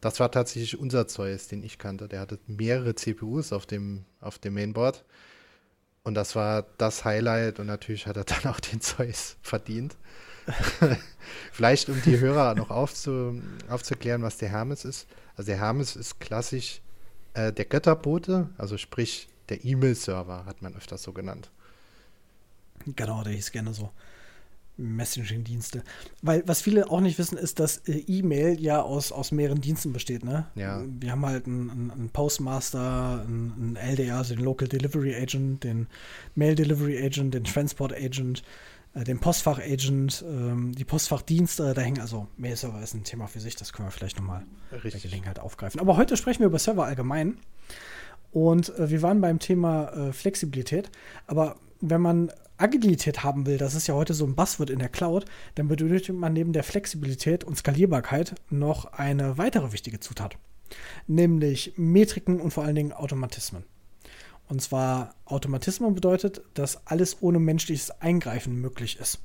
[0.00, 2.08] Das war tatsächlich unser Zeus, den ich kannte.
[2.08, 5.04] Der hatte mehrere CPUs auf dem, auf dem Mainboard.
[6.02, 9.96] Und das war das Highlight und natürlich hat er dann auch den Zeus verdient.
[11.52, 15.08] Vielleicht, um die Hörer noch aufzu, aufzuklären, was der Hermes ist.
[15.34, 16.80] Also der Hermes ist klassisch
[17.34, 21.50] äh, der Götterbote, also sprich der E-Mail-Server, hat man öfters so genannt.
[22.84, 23.90] Genau, der hieß gerne so.
[24.76, 25.82] Messaging-Dienste.
[26.22, 29.92] Weil was viele auch nicht wissen, ist, dass äh, E-Mail ja aus, aus mehreren Diensten
[29.92, 30.24] besteht.
[30.24, 30.46] Ne?
[30.54, 30.84] Ja.
[30.86, 35.86] Wir haben halt einen, einen, Postmaster, einen, einen LDA, also den Local Delivery Agent, den
[36.34, 38.42] Mail Delivery Agent, den Transport Agent,
[38.94, 41.74] äh, den Postfach Agent, ähm, die Postfachdienste.
[41.74, 44.90] Da hängen also Mail-Server ist ein Thema für sich, das können wir vielleicht nochmal bei.
[44.90, 45.80] Gelegenheit aufgreifen.
[45.80, 47.38] Aber heute sprechen wir über Server allgemein.
[48.32, 50.90] Und äh, wir waren beim Thema äh, Flexibilität.
[51.26, 54.88] Aber wenn man Agilität haben will, das ist ja heute so ein Buzzword in der
[54.88, 60.36] Cloud, dann benötigt man neben der Flexibilität und Skalierbarkeit noch eine weitere wichtige Zutat,
[61.06, 63.64] nämlich Metriken und vor allen Dingen Automatismen.
[64.48, 69.20] Und zwar Automatismen bedeutet, dass alles ohne menschliches Eingreifen möglich ist.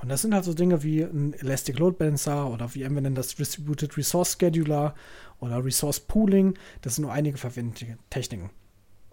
[0.00, 3.14] Und das sind halt so Dinge wie ein Elastic Load Balancer oder wie wir nennen
[3.14, 4.94] das Distributed Resource Scheduler
[5.40, 6.54] oder Resource Pooling.
[6.82, 8.50] Das sind nur einige verwendete Techniken.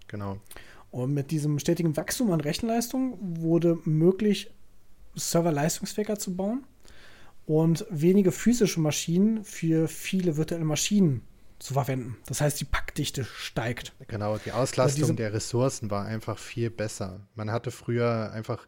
[0.06, 0.38] Genau.
[0.90, 4.50] Und mit diesem stetigen Wachstum an Rechenleistung wurde möglich,
[5.14, 6.64] Server leistungsfähiger zu bauen
[7.46, 11.22] und wenige physische Maschinen für viele virtuelle Maschinen
[11.58, 12.16] zu verwenden.
[12.26, 13.94] Das heißt, die Packdichte steigt.
[14.08, 17.26] Genau, die Auslastung diese- der Ressourcen war einfach viel besser.
[17.34, 18.66] Man hatte früher einfach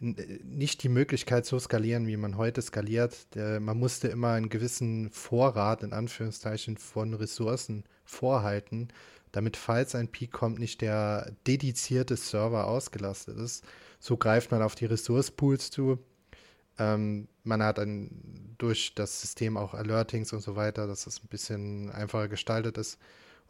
[0.00, 3.34] n- nicht die Möglichkeit so skalieren, wie man heute skaliert.
[3.34, 8.88] Der, man musste immer einen gewissen Vorrat, in Anführungszeichen, von Ressourcen vorhalten,
[9.32, 13.64] damit, falls ein Peak kommt, nicht der dedizierte Server ausgelastet ist.
[13.98, 15.98] So greift man auf die Ressourcepools zu.
[16.78, 21.28] Ähm, man hat dann durch das System auch Alertings und so weiter, dass es ein
[21.28, 22.98] bisschen einfacher gestaltet ist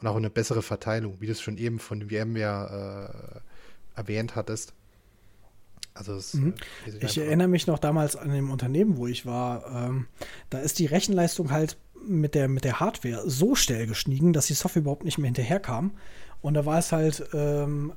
[0.01, 3.43] und auch eine bessere Verteilung, wie du es schon eben von VMware
[3.97, 4.73] äh, erwähnt hattest.
[5.95, 6.55] Also es, Mhm.
[6.87, 9.67] äh, Ich erinnere mich noch damals an dem Unternehmen, wo ich war.
[9.89, 10.07] Ähm,
[10.49, 14.55] da ist die Rechenleistung halt mit der, mit der Hardware so schnell gestiegen, dass die
[14.55, 15.93] Software überhaupt nicht mehr hinterherkam.
[16.41, 17.93] Und da war es halt ähm,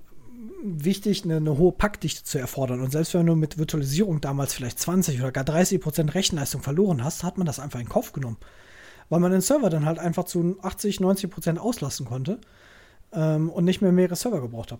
[0.64, 2.82] wichtig, eine, eine hohe Packdichte zu erfordern.
[2.82, 7.04] Und selbst wenn du mit Virtualisierung damals vielleicht 20 oder gar 30 Prozent Rechenleistung verloren
[7.04, 8.38] hast, hat man das einfach in Kauf genommen.
[9.10, 12.40] Weil man den Server dann halt einfach zu 80, 90 Prozent auslassen konnte
[13.12, 14.80] ähm, und nicht mehr mehrere Server gebraucht hat.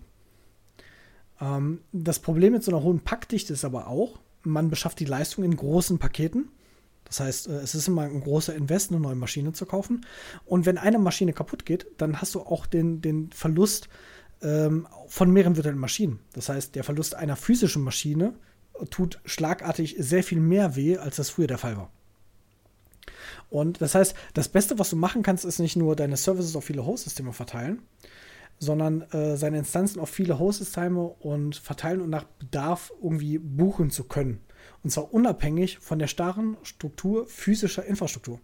[1.40, 5.44] Ähm, das Problem mit so einer hohen Packdichte ist aber auch, man beschafft die Leistung
[5.44, 6.48] in großen Paketen.
[7.04, 10.06] Das heißt, äh, es ist immer ein großer Invest, eine neue Maschine zu kaufen.
[10.44, 13.88] Und wenn eine Maschine kaputt geht, dann hast du auch den, den Verlust
[14.42, 16.20] ähm, von mehreren virtuellen Maschinen.
[16.32, 18.34] Das heißt, der Verlust einer physischen Maschine
[18.90, 21.90] tut schlagartig sehr viel mehr weh, als das früher der Fall war.
[23.50, 26.64] Und das heißt, das Beste, was du machen kannst, ist nicht nur deine Services auf
[26.64, 27.82] viele Host-Systeme verteilen,
[28.58, 34.04] sondern äh, seine Instanzen auf viele Host-Systeme und verteilen und nach Bedarf irgendwie buchen zu
[34.04, 34.40] können.
[34.84, 38.38] Und zwar unabhängig von der starren Struktur physischer Infrastruktur.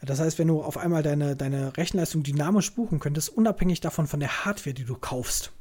[0.00, 4.20] Das heißt, wenn du auf einmal deine, deine Rechenleistung dynamisch buchen könntest, unabhängig davon von
[4.20, 5.52] der Hardware, die du kaufst.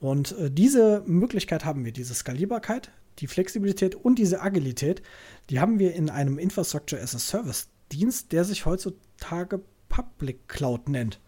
[0.00, 5.02] Und äh, diese Möglichkeit haben wir, diese Skalierbarkeit, die Flexibilität und diese Agilität,
[5.48, 10.88] die haben wir in einem Infrastructure as a Service Dienst, der sich heutzutage Public Cloud
[10.88, 11.20] nennt.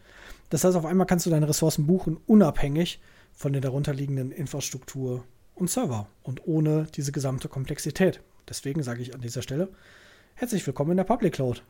[0.51, 3.01] Das heißt, auf einmal kannst du deine Ressourcen buchen, unabhängig
[3.33, 5.25] von der darunterliegenden Infrastruktur
[5.57, 8.21] und Server und ohne diese gesamte Komplexität.
[8.49, 9.69] Deswegen sage ich an dieser Stelle,
[10.35, 11.63] herzlich willkommen in der Public Cloud.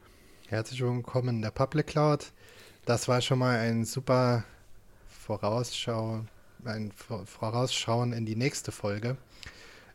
[0.48, 2.32] Herzlich willkommen in der Public Cloud.
[2.84, 4.44] Das war schon mal ein super
[5.08, 6.24] Vorausschau,
[6.64, 9.16] ein Vor- Vorausschauen in die nächste Folge.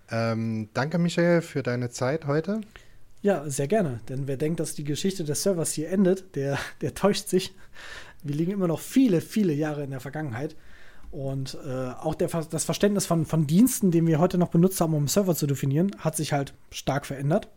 [0.10, 2.62] Ähm, danke, Michael, für deine Zeit heute.
[3.21, 3.99] Ja, sehr gerne.
[4.10, 7.54] Denn wer denkt, dass die Geschichte des Servers hier endet, der, der täuscht sich.
[8.23, 10.56] Wir liegen immer noch viele, viele Jahre in der Vergangenheit.
[11.12, 14.93] Und äh, auch der, das Verständnis von, von Diensten, den wir heute noch benutzt haben,
[14.93, 17.50] um Server zu definieren, hat sich halt stark verändert.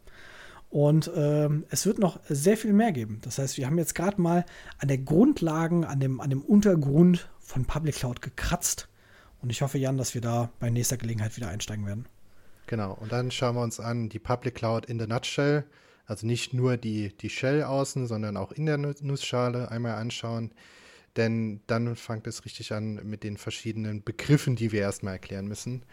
[0.71, 3.21] Und ähm, es wird noch sehr viel mehr geben.
[3.23, 4.45] Das heißt, wir haben jetzt gerade mal
[4.79, 8.89] an der Grundlagen, an dem, an dem Untergrund von Public Cloud gekratzt.
[9.41, 12.07] Und ich hoffe, Jan, dass wir da bei nächster Gelegenheit wieder einsteigen werden.
[12.67, 15.65] Genau, und dann schauen wir uns an die Public Cloud in der Nutshell.
[16.07, 20.51] Also nicht nur die, die Shell außen, sondern auch in der Nu- Nussschale einmal anschauen.
[21.17, 25.85] Denn dann fängt es richtig an mit den verschiedenen Begriffen, die wir erstmal erklären müssen.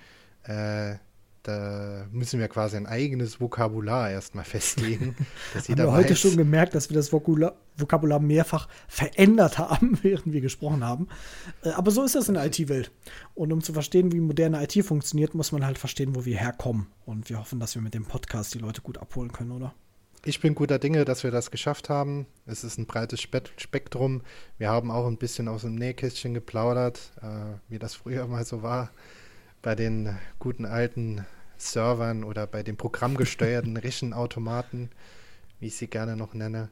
[0.43, 0.95] Äh,
[1.43, 5.15] da müssen wir quasi ein eigenes Vokabular erstmal festlegen.
[5.53, 9.97] Dass jeder haben wir heute schon gemerkt, dass wir das Vokabular, Vokabular mehrfach verändert haben,
[10.03, 11.07] während wir gesprochen haben.
[11.63, 12.91] Äh, aber so ist das in der IT-Welt.
[13.33, 16.87] Und um zu verstehen, wie moderne IT funktioniert, muss man halt verstehen, wo wir herkommen.
[17.05, 19.73] Und wir hoffen, dass wir mit dem Podcast die Leute gut abholen können, oder?
[20.23, 22.27] Ich bin guter Dinge, dass wir das geschafft haben.
[22.45, 24.21] Es ist ein breites Spektrum.
[24.59, 28.61] Wir haben auch ein bisschen aus dem Nähkästchen geplaudert, äh, wie das früher mal so
[28.61, 28.91] war
[29.63, 31.25] bei den guten alten
[31.57, 34.91] Servern oder bei den programmgesteuerten Rechenautomaten,
[35.59, 36.69] wie ich sie gerne noch nenne.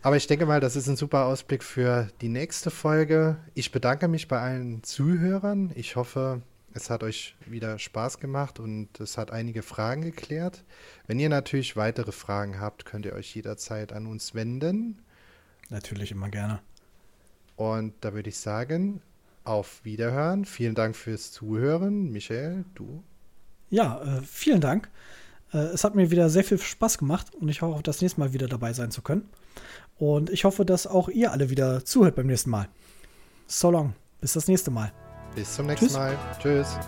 [0.00, 3.36] Aber ich denke mal, das ist ein super Ausblick für die nächste Folge.
[3.54, 5.72] Ich bedanke mich bei allen Zuhörern.
[5.74, 6.42] Ich hoffe,
[6.74, 10.64] es hat euch wieder Spaß gemacht und es hat einige Fragen geklärt.
[11.06, 15.02] Wenn ihr natürlich weitere Fragen habt, könnt ihr euch jederzeit an uns wenden.
[15.70, 16.60] Natürlich immer gerne.
[17.56, 19.00] Und da würde ich sagen,
[19.44, 20.44] auf Wiederhören.
[20.44, 22.10] Vielen Dank fürs Zuhören.
[22.12, 23.02] Michael, du?
[23.70, 24.90] Ja, äh, vielen Dank.
[25.52, 28.20] Äh, es hat mir wieder sehr viel Spaß gemacht und ich hoffe auch das nächste
[28.20, 29.28] Mal wieder dabei sein zu können.
[29.98, 32.68] Und ich hoffe, dass auch ihr alle wieder zuhört beim nächsten Mal.
[33.46, 33.94] So long.
[34.20, 34.92] Bis das nächste Mal.
[35.34, 35.96] Bis zum nächsten Tschüss.
[35.96, 36.18] Mal.
[36.40, 36.78] Tschüss.